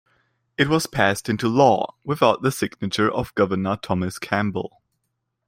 [0.57, 4.81] It was passed into law without the signature of Governor Thomas Campbell.